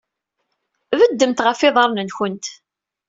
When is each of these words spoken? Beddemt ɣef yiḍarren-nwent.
Beddemt 0.99 1.43
ɣef 1.45 1.59
yiḍarren-nwent. 1.61 2.45